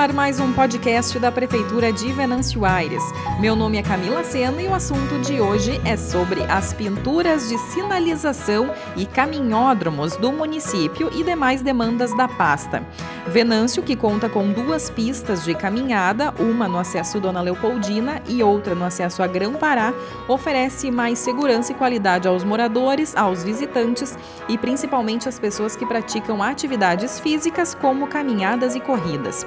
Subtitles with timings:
[0.00, 3.02] ar mais um podcast da Prefeitura de Venâncio Aires.
[3.38, 7.58] Meu nome é Camila Sena e o assunto de hoje é sobre as pinturas de
[7.58, 12.82] sinalização e caminhódromos do município e demais demandas da pasta.
[13.26, 18.74] Venâncio, que conta com duas pistas de caminhada, uma no acesso Dona Leopoldina e outra
[18.74, 19.92] no acesso a Grão-Pará,
[20.26, 24.16] oferece mais segurança e qualidade aos moradores, aos visitantes
[24.48, 29.46] e principalmente às pessoas que praticam atividades físicas como caminhadas e corridas.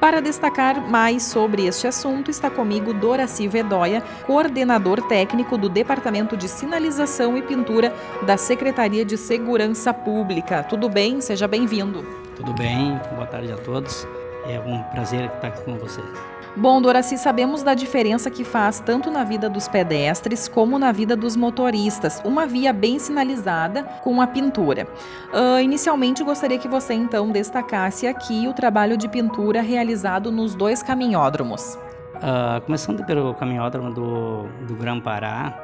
[0.00, 6.48] Para destacar mais sobre este assunto, está comigo Doraci Vedóia, coordenador técnico do Departamento de
[6.48, 7.94] Sinalização e Pintura
[8.26, 10.62] da Secretaria de Segurança Pública.
[10.62, 11.20] Tudo bem?
[11.20, 12.04] Seja bem-vindo.
[12.36, 14.06] Tudo bem, boa tarde a todos.
[14.46, 16.33] É um prazer estar aqui com vocês.
[16.56, 21.16] Bom, Doraci, sabemos da diferença que faz tanto na vida dos pedestres como na vida
[21.16, 24.86] dos motoristas, uma via bem sinalizada com a pintura.
[25.32, 30.80] Uh, inicialmente, gostaria que você então destacasse aqui o trabalho de pintura realizado nos dois
[30.80, 31.76] caminhódromos.
[32.14, 35.58] Uh, começando pelo caminhódromo do, do Gran Pará,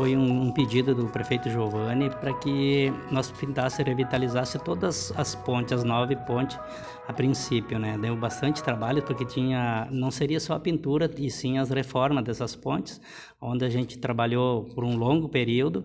[0.00, 5.74] foi um, pedido do prefeito Giovanni para que nós pintasse e revitalizasse todas as pontes,
[5.74, 6.58] as nove pontes
[7.06, 7.98] a princípio, né?
[7.98, 12.56] Deu bastante trabalho porque tinha, não seria só a pintura e sim as reformas dessas
[12.56, 12.98] pontes,
[13.38, 15.84] onde a gente trabalhou por um longo período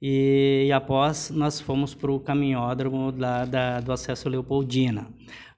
[0.00, 5.08] e, e após nós fomos para o caminhódromo da, da, do acesso Leopoldina.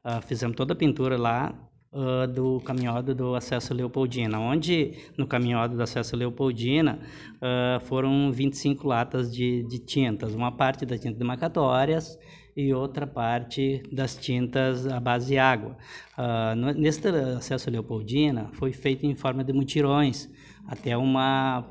[0.03, 1.53] Uh, fizemos toda a pintura lá,
[1.93, 6.99] uh, do caminhado do acesso Leopoldina, onde no caminhado do acesso Leopoldina
[7.37, 12.19] uh, foram 25 latas de, de tintas, uma parte das tintas demarcatórias
[12.57, 15.77] e outra parte das tintas à base de água.
[16.19, 20.29] Uh, neste acesso Leopoldina foi feito em forma de mutirões,
[20.67, 21.67] até uma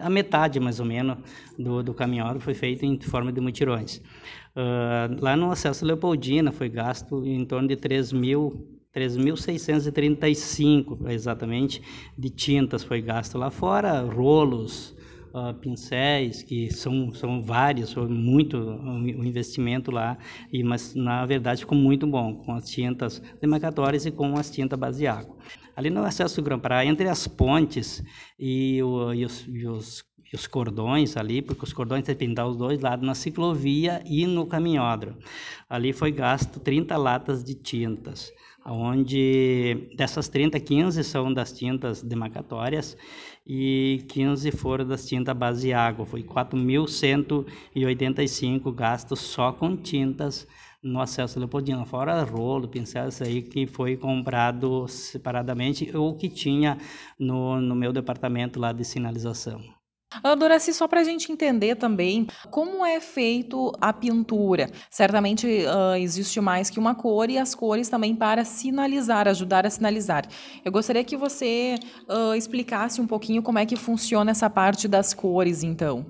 [0.00, 1.18] a metade mais ou menos
[1.58, 3.98] do, do caminhado foi feito em forma de mutirões.
[4.56, 11.82] Uh, lá no acesso Leopoldina foi gasto em torno de 3 mil 3.635 exatamente
[12.16, 14.94] de tintas foi gasto lá fora, rolos,
[15.34, 20.16] uh, pincéis, que são, são vários, foi muito o investimento lá,
[20.52, 24.78] e, mas na verdade ficou muito bom, com as tintas demarcatórias e com as tintas
[24.78, 25.36] base água.
[25.76, 28.00] Ali no acesso do Gran entre as pontes
[28.38, 30.04] e, o, e, os, e os
[30.34, 34.26] os cordões ali, porque os cordões tem que pintar os dois lados, na ciclovia e
[34.26, 35.16] no caminhódromo.
[35.70, 38.32] Ali foi gasto 30 latas de tintas
[38.66, 42.96] onde dessas 30, 15 são das tintas demarcatórias
[43.46, 46.06] e 15 foram das tintas base água.
[46.06, 50.48] Foi 4.185 gastos só com tintas
[50.82, 56.76] no acesso Leopoldina, fora rolo, pincéis aí que foi comprado separadamente ou que tinha
[57.18, 59.83] no, no meu departamento lá de sinalização.
[60.36, 64.70] Doraci, só para a gente entender também como é feito a pintura.
[64.90, 69.70] Certamente uh, existe mais que uma cor e as cores também para sinalizar, ajudar a
[69.70, 70.24] sinalizar.
[70.64, 71.76] Eu gostaria que você
[72.08, 76.04] uh, explicasse um pouquinho como é que funciona essa parte das cores, então.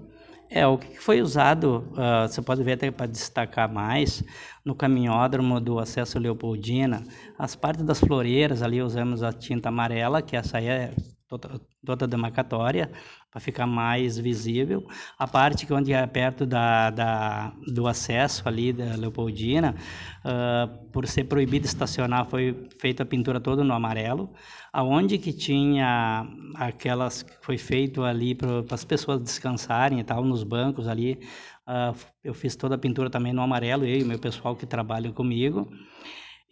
[0.50, 4.22] É, o que foi usado, uh, você pode ver até para destacar mais,
[4.64, 7.03] no caminhódromo do acesso Leopoldina,
[7.38, 10.94] as partes das floreiras, ali usamos a tinta amarela, que essa aí é
[11.28, 12.90] toda, toda demarcatória,
[13.30, 14.86] para ficar mais visível.
[15.18, 19.74] A parte que onde é perto da, da, do acesso ali da Leopoldina,
[20.24, 24.32] uh, por ser proibido estacionar, foi feita a pintura toda no amarelo.
[24.72, 30.44] Aonde que tinha aquelas que foi feito ali para as pessoas descansarem e tal, nos
[30.44, 31.18] bancos ali,
[31.66, 35.10] uh, eu fiz toda a pintura também no amarelo, eu e meu pessoal que trabalha
[35.12, 35.68] comigo.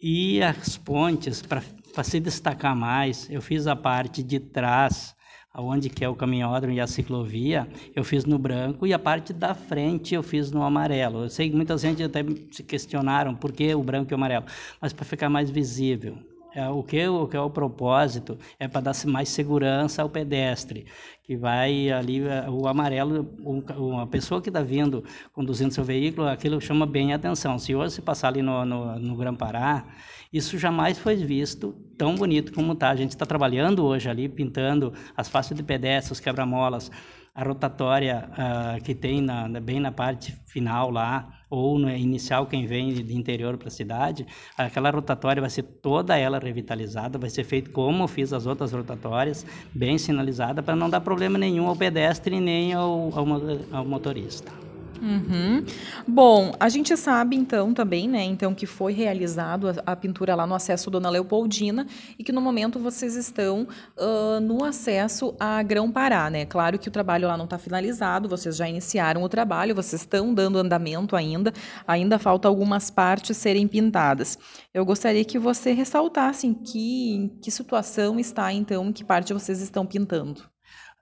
[0.05, 5.15] E as pontes, para se destacar mais, eu fiz a parte de trás,
[5.53, 7.65] aonde que é o caminhódromo e a ciclovia,
[7.95, 11.23] eu fiz no branco e a parte da frente eu fiz no amarelo.
[11.23, 12.19] Eu sei que muita gente até
[12.51, 14.43] se questionaram por que o branco e o amarelo,
[14.81, 16.17] mas para ficar mais visível.
[16.55, 20.85] É, o, que, o que é o propósito é para dar mais segurança ao pedestre,
[21.23, 23.27] que vai ali, é, o amarelo,
[23.75, 27.57] uma pessoa que está vindo conduzindo seu veículo, aquilo chama bem a atenção.
[27.57, 29.85] Se hoje se passar ali no, no, no Pará,
[30.31, 32.89] isso jamais foi visto tão bonito como está.
[32.89, 36.91] A gente está trabalhando hoje ali, pintando as faces de pedestres, os quebra-molas,
[37.35, 42.65] a rotatória uh, que tem na, bem na parte final lá, ou no inicial, quem
[42.65, 44.25] vem de interior para a cidade,
[44.57, 49.45] aquela rotatória vai ser toda ela revitalizada, vai ser feito como fiz as outras rotatórias,
[49.73, 53.25] bem sinalizada, para não dar problema nenhum ao pedestre nem ao, ao,
[53.71, 54.62] ao motorista.
[55.03, 55.65] Uhum.
[56.07, 60.47] Bom, a gente sabe então também, né, então que foi realizado a, a, pintura lá
[60.47, 61.85] no acesso Dona Leopoldina
[62.17, 63.67] e que no momento vocês estão
[63.97, 66.45] uh, no acesso a Grão Pará, né?
[66.45, 70.33] Claro que o trabalho lá não está finalizado, vocês já iniciaram o trabalho, vocês estão
[70.33, 71.51] dando andamento ainda,
[71.85, 74.39] ainda falta algumas partes serem pintadas.
[74.73, 79.33] Eu gostaria que você ressaltasse em que, em que situação está então, em que parte
[79.33, 80.52] vocês estão pintando.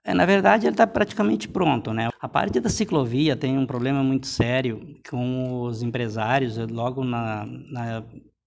[0.04, 2.08] É, na verdade, ele está praticamente pronto, né?
[2.20, 8.02] A parte da ciclovia tem um problema muito sério com os empresários, logo na, na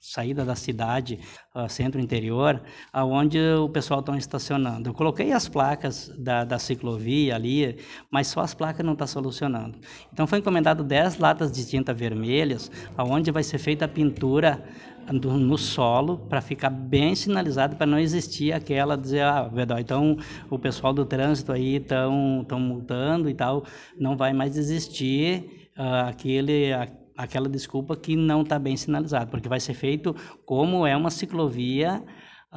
[0.05, 1.19] saída da cidade,
[1.55, 2.61] uh, centro-interior,
[2.93, 4.89] aonde o pessoal está estacionando.
[4.89, 7.79] Eu coloquei as placas da, da ciclovia ali,
[8.11, 9.79] mas só as placas não estão tá solucionando.
[10.13, 14.63] Então foi encomendado 10 latas de tinta vermelhas, aonde vai ser feita a pintura
[15.11, 20.17] no solo para ficar bem sinalizado para não existir aquela dizer ah verdade então
[20.49, 23.63] o pessoal do trânsito aí estão estão multando e tal
[23.97, 26.71] não vai mais existir uh, aquele
[27.15, 30.15] aquela desculpa que não está bem sinalizado porque vai ser feito
[30.45, 32.03] como é uma ciclovia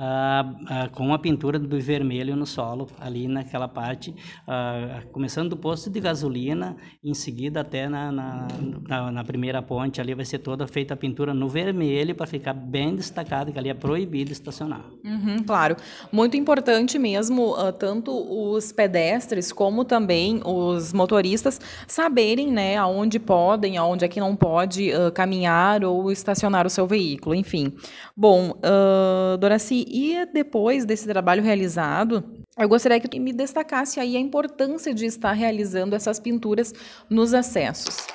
[0.00, 4.14] ah, com a pintura do vermelho no solo, ali naquela parte,
[4.46, 8.46] ah, começando do posto de gasolina, em seguida até na, na,
[8.86, 12.52] na, na, primeira ponte, ali vai ser toda feita a pintura no vermelho para ficar
[12.54, 14.84] bem destacado que ali é proibido estacionar.
[15.04, 15.76] Uhum, claro,
[16.12, 23.76] muito importante mesmo, uh, tanto os pedestres como também os motoristas saberem, né, aonde podem,
[23.76, 27.72] aonde é que não pode uh, caminhar ou estacionar o seu veículo, enfim.
[28.16, 32.24] Bom, uh, Doraci, e depois desse trabalho realizado,
[32.58, 36.72] eu gostaria que me destacasse aí a importância de estar realizando essas pinturas
[37.08, 38.06] nos acessos.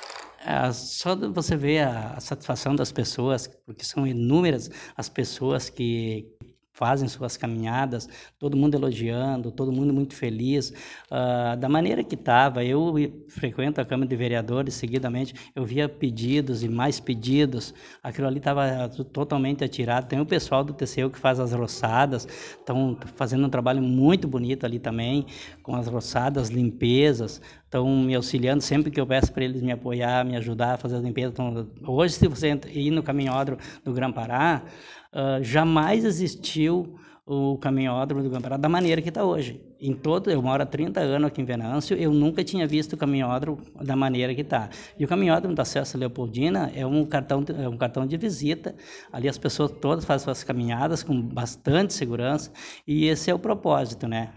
[0.46, 6.33] É, só você ver a, a satisfação das pessoas, porque são inúmeras as pessoas que
[6.74, 8.10] fazem suas caminhadas,
[8.40, 10.74] todo mundo elogiando, todo mundo muito feliz.
[11.10, 12.96] Uh, da maneira que estava, eu
[13.28, 18.90] frequento a Câmara de Vereadores seguidamente, eu via pedidos e mais pedidos, aquilo ali estava
[18.90, 20.08] totalmente atirado.
[20.08, 22.28] Tem o pessoal do TCU que faz as roçadas,
[22.58, 25.28] estão fazendo um trabalho muito bonito ali também,
[25.62, 30.26] com as roçadas, limpezas, estão me auxiliando sempre que eu peço para eles me apoiar,
[30.26, 31.30] me ajudar a fazer a limpeza.
[31.30, 34.64] Então, hoje, se você ir no caminhódromo do Gran Pará,
[35.14, 39.62] uh, jamais existiu o caminhódromo do Campeonato da maneira que está hoje.
[39.80, 42.98] Em todo, eu moro há 30 anos aqui em Venâncio, eu nunca tinha visto o
[42.98, 44.70] caminhódromo da maneira que está.
[45.00, 48.76] E o caminhódromo da Cessa Leopoldina é um cartão, é um cartão de visita.
[49.12, 52.52] Ali as pessoas todas fazem suas caminhadas com bastante segurança
[52.86, 54.32] e esse é o propósito, né?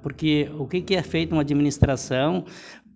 [0.00, 2.44] Porque o que é feito uma administração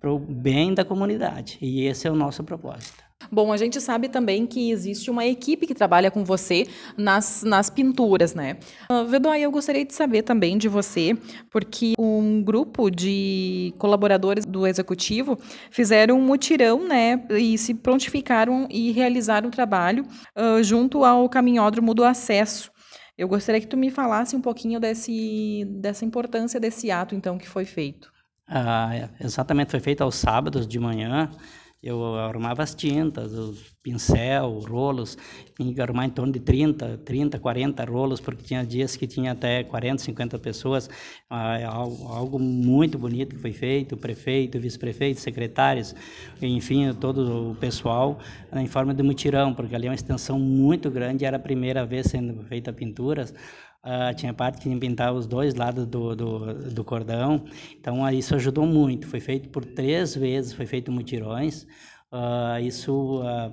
[0.01, 3.08] para o bem da comunidade e esse é o nosso propósito.
[3.31, 6.67] Bom, a gente sabe também que existe uma equipe que trabalha com você
[6.97, 8.57] nas, nas pinturas, né?
[8.91, 11.17] Uh, eu gostaria de saber também de você,
[11.51, 15.37] porque um grupo de colaboradores do executivo
[15.71, 17.23] fizeram um mutirão, né?
[17.31, 20.07] E se prontificaram e realizaram o trabalho
[20.37, 22.71] uh, junto ao caminhódromo do acesso.
[23.17, 27.49] Eu gostaria que tu me falasse um pouquinho desse, dessa importância desse ato, então, que
[27.49, 28.11] foi feito.
[28.47, 31.29] Ah, exatamente, foi feito aos sábados de manhã
[31.83, 35.17] eu arrumava as tintas, os pincel, rolos,
[35.57, 39.33] tinha que arrumar em torno de 30, 30, 40 rolos, porque tinha dias que tinha
[39.33, 40.91] até 40, 50 pessoas.
[41.29, 45.95] Ah, é algo, muito bonito que foi feito, prefeito, vice-prefeito, secretários,
[46.43, 48.19] enfim, todo o pessoal,
[48.53, 52.07] em forma de mutirão, porque ali é uma extensão muito grande, era a primeira vez
[52.07, 53.33] sendo feita pinturas.
[53.85, 57.45] Uh, tinha parte que pintar os dois lados do, do, do, cordão.
[57.79, 59.07] Então, uh, isso ajudou muito.
[59.07, 61.65] Foi feito por três vezes, foi feito mutirões.
[62.13, 63.53] Uh, isso a,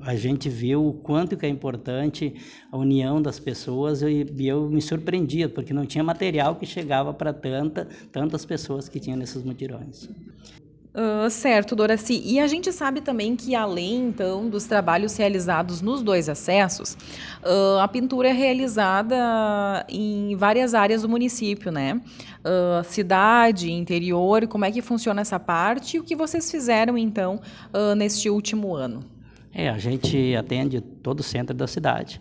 [0.00, 2.34] a, gente viu o quanto que é importante
[2.70, 7.32] a união das pessoas e, eu me surpreendia, porque não tinha material que chegava para
[7.32, 10.08] tanta, tantas pessoas que tinham nesses mutirões.
[10.94, 12.22] Uh, certo, Doraci.
[12.24, 16.96] E a gente sabe também que, além, então, dos trabalhos realizados nos dois acessos,
[17.42, 22.00] uh, a pintura é realizada em várias áreas do município, né?
[22.44, 27.40] Uh, cidade, interior, como é que funciona essa parte e o que vocês fizeram, então,
[27.96, 29.13] neste último ano?
[29.54, 32.20] É, a gente atende todo o centro da cidade.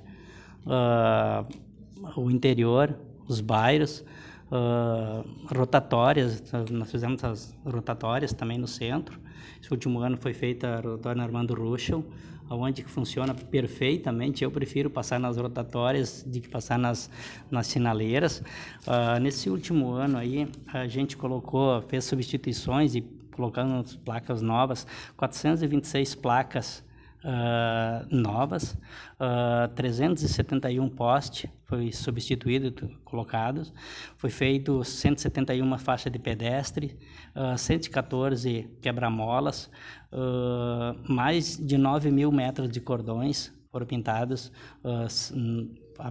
[2.16, 2.96] o interior,
[3.28, 4.06] os bairros,
[4.52, 9.20] uh, rotatórias, nós fizemos as rotatórias também no centro.
[9.60, 12.06] Esse último ano foi feita a rotatória Armando Ruschel,
[12.52, 14.44] onde funciona perfeitamente.
[14.44, 17.10] Eu prefiro passar nas rotatórias do que passar nas,
[17.50, 18.44] nas sinaleiras.
[18.86, 23.02] Uh, nesse último ano aí, a gente colocou, fez substituições e
[23.36, 24.86] colocando placas novas,
[25.18, 26.84] 426 placas
[27.24, 28.78] uh, novas,
[29.20, 33.74] uh, 371 postes foi substituído, colocados,
[34.18, 36.98] foi feito 171 faixas de pedestre,
[37.36, 39.70] uh, 114 quebra-molas,
[40.12, 44.52] uh, mais de 9 mil metros de cordões foram pintados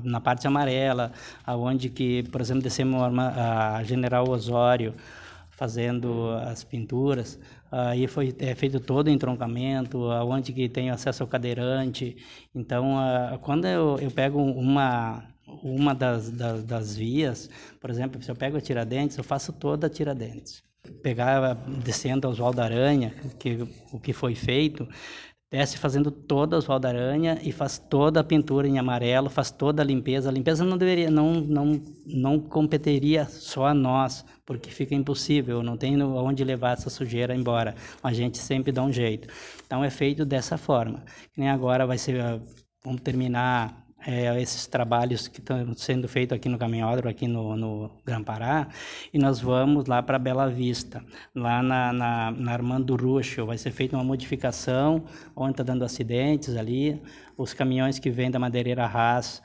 [0.03, 1.13] na parte amarela,
[1.47, 4.95] aonde que, por exemplo, descemos a General Osório,
[5.63, 7.39] fazendo as pinturas.
[7.71, 12.17] Aí foi é feito todo o entroncamento, aonde que tem acesso ao cadeirante.
[12.53, 12.97] Então,
[13.43, 15.25] quando eu, eu pego uma
[15.63, 17.49] uma das, das, das, vias,
[17.81, 20.63] por exemplo, se eu pego a Tiradentes, eu faço toda a Tiradentes.
[21.03, 21.55] Pegar,
[21.85, 23.59] descendo ao Oswaldo Aranha, que,
[23.93, 24.89] o que foi feito,
[25.53, 29.83] desce fazendo toda as da aranha e faz toda a pintura em amarelo, faz toda
[29.83, 30.31] a limpeza.
[30.31, 35.77] A limpeza não deveria, não, não, não competiria só a nós, porque fica impossível, não
[35.77, 37.75] tem onde levar essa sujeira embora.
[38.03, 39.29] A gente sempre dá um jeito.
[39.67, 41.05] Então é feito dessa forma.
[41.37, 42.41] Nem agora vai ser,
[42.83, 47.91] vamos terminar é, esses trabalhos que estão sendo feitos aqui no Caminhódromo, aqui no, no
[48.05, 48.69] Gran Pará,
[49.13, 51.05] e nós vamos lá para Bela Vista,
[51.35, 55.05] lá na, na, na Armando Ruxo, vai ser feita uma modificação,
[55.37, 57.01] onde está dando acidentes ali,
[57.37, 59.43] os caminhões que vêm da Madeireira Haas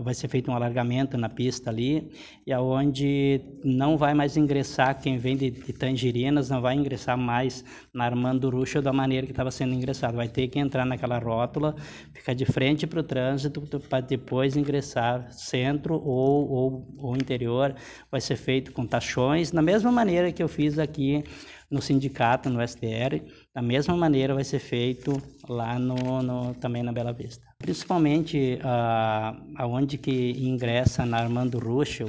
[0.00, 2.10] Vai ser feito um alargamento na pista ali,
[2.46, 7.64] e aonde não vai mais ingressar quem vem de, de Tangerinas, não vai ingressar mais
[7.92, 10.16] na Armando Ruxa da maneira que estava sendo ingressado.
[10.16, 11.74] Vai ter que entrar naquela rótula,
[12.12, 17.74] ficar de frente para o trânsito, para depois ingressar centro ou, ou, ou interior.
[18.10, 21.24] Vai ser feito com tachões, da mesma maneira que eu fiz aqui
[21.70, 23.20] no sindicato, no STR,
[23.54, 27.46] da mesma maneira vai ser feito lá no, no também na Bela Vista.
[27.58, 32.08] Principalmente uh, aonde que ingressa na Armando Ruschel,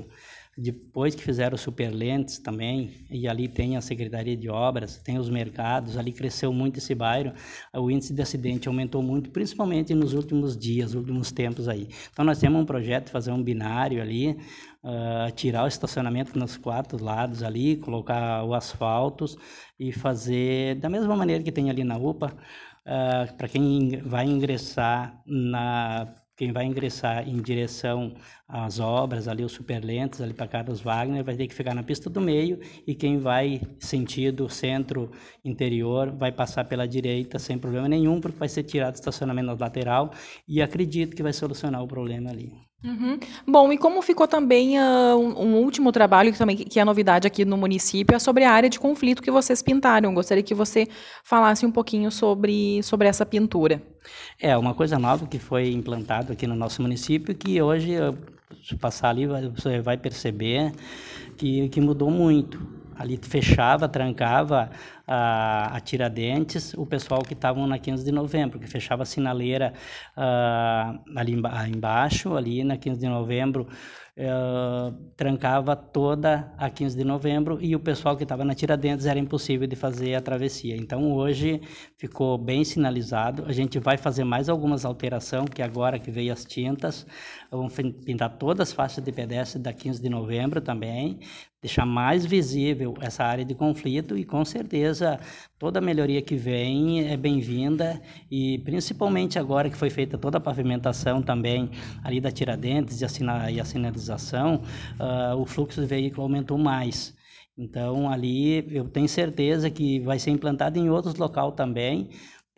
[0.59, 5.29] depois que fizeram o Superlentes também, e ali tem a Secretaria de Obras, tem os
[5.29, 7.33] mercados, ali cresceu muito esse bairro,
[7.73, 11.87] o índice de acidente aumentou muito, principalmente nos últimos dias, últimos tempos aí.
[12.11, 14.31] Então nós temos um projeto de fazer um binário ali,
[14.83, 19.25] uh, tirar o estacionamento nos quatro lados ali, colocar o asfalto
[19.79, 22.35] e fazer da mesma maneira que tem ali na UPA, uh,
[22.85, 28.13] ah, para quem vai ingressar na quem vai ingressar em direção
[28.47, 32.09] às obras, ali os superlentes, ali para Carlos Wagner, vai ter que ficar na pista
[32.09, 38.39] do meio e quem vai sentido centro-interior vai passar pela direita sem problema nenhum, porque
[38.39, 40.11] vai ser tirado o estacionamento lateral
[40.47, 42.68] e acredito que vai solucionar o problema ali.
[42.83, 43.19] Uhum.
[43.45, 47.27] Bom, e como ficou também uh, um, um, último trabalho que também que é novidade
[47.27, 50.13] aqui no município é sobre a área de conflito que vocês pintaram.
[50.13, 50.87] Gostaria que você
[51.23, 53.81] falasse um pouquinho sobre, sobre essa pintura.
[54.39, 57.95] É uma coisa nova que foi implantado aqui no nosso município que hoje,
[58.63, 60.71] se passar ali, você vai perceber
[61.35, 64.69] que, que mudou muito ali fechava, trancava
[65.11, 69.73] a, a Tiradentes, o pessoal que estavam na 15 de novembro, que fechava a sinaleira
[70.15, 71.33] uh, ali
[71.67, 73.67] embaixo, ali na 15 de novembro,
[75.15, 79.65] trancava toda a 15 de novembro e o pessoal que estava na Tiradentes era impossível
[79.65, 80.75] de fazer a travessia.
[80.75, 81.61] Então hoje
[81.97, 83.45] ficou bem sinalizado.
[83.45, 87.05] A gente vai fazer mais algumas alterações, que agora que veio as tintas,
[87.49, 91.19] vamos pintar todas as faixas de pedestre da 15 de novembro também,
[91.61, 95.19] deixar mais visível essa área de conflito e com certeza
[95.57, 101.21] toda melhoria que vem é bem-vinda e principalmente agora que foi feita toda a pavimentação
[101.21, 101.69] também
[102.01, 107.13] ali da Tiradentes e a, e a sinalização, uh, o fluxo de veículo aumentou mais.
[107.57, 112.09] Então ali eu tenho certeza que vai ser implantado em outros locais também,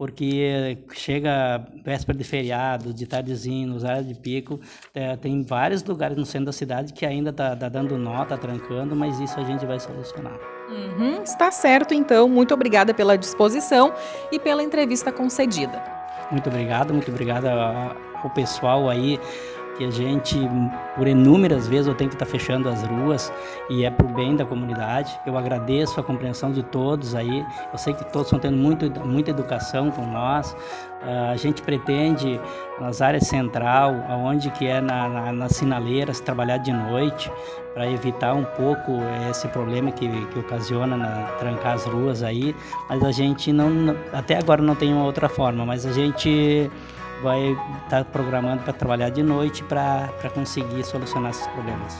[0.01, 4.59] porque chega véspera de feriado, de tardezinho, nos horários de pico,
[4.95, 8.35] é, tem vários lugares no centro da cidade que ainda está tá dando nó, está
[8.35, 10.39] trancando, mas isso a gente vai solucionar.
[10.69, 12.27] Uhum, está certo, então.
[12.27, 13.93] Muito obrigada pela disposição
[14.31, 15.83] e pela entrevista concedida.
[16.31, 19.19] Muito obrigado, muito obrigado ao pessoal aí
[19.77, 20.37] que a gente,
[20.95, 23.31] por inúmeras vezes, eu tenho que estar tá fechando as ruas
[23.69, 25.17] e é para o bem da comunidade.
[25.25, 27.45] Eu agradeço a compreensão de todos aí.
[27.71, 30.55] Eu sei que todos estão tendo muito, muita educação com nós.
[31.01, 32.39] Uh, a gente pretende,
[32.79, 37.31] nas áreas central, aonde que é na, na, nas sinaleiras, trabalhar de noite
[37.73, 38.91] para evitar um pouco
[39.29, 42.55] esse problema que, que ocasiona na, trancar as ruas aí.
[42.89, 46.69] Mas a gente não, até agora não tem uma outra forma, mas a gente
[47.21, 47.51] vai
[47.83, 51.97] estar tá programando para trabalhar de noite para conseguir solucionar esses problemas.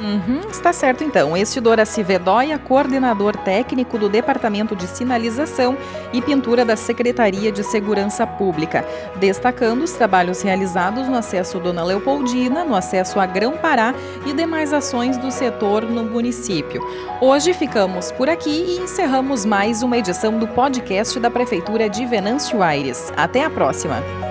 [0.00, 1.36] Uhum, está certo então.
[1.36, 5.76] Este Doraci Vedóia, coordenador técnico do Departamento de Sinalização
[6.10, 8.84] e Pintura da Secretaria de Segurança Pública,
[9.16, 14.72] destacando os trabalhos realizados no acesso Dona Leopoldina, no acesso a Grão Pará e demais
[14.72, 16.82] ações do setor no município.
[17.20, 22.62] Hoje ficamos por aqui e encerramos mais uma edição do podcast da Prefeitura de Venâncio
[22.62, 23.12] Aires.
[23.18, 24.29] Até a próxima!